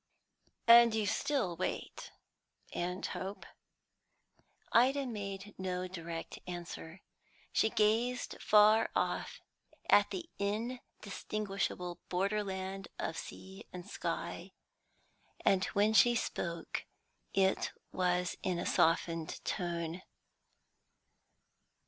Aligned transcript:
"And 0.67 0.95
you 0.95 1.05
still 1.05 1.55
wait 1.55 2.11
still 2.71 3.03
hope?" 3.11 3.45
Ida 4.71 5.05
made 5.05 5.53
no 5.59 5.87
direct 5.87 6.39
answer. 6.47 7.01
She 7.53 7.69
gazed 7.69 8.41
far 8.41 8.89
off 8.95 9.41
at 9.91 10.09
the 10.09 10.27
indistinguishable 10.39 11.99
border 12.09 12.43
land 12.43 12.87
of 12.97 13.15
sea 13.15 13.67
and 13.71 13.87
sky, 13.87 14.53
and 15.45 15.65
when 15.65 15.93
she 15.93 16.15
spoke 16.15 16.87
it 17.35 17.71
was 17.91 18.37
in 18.41 18.57
a 18.57 18.65
softened 18.65 19.39
tone. 19.45 20.01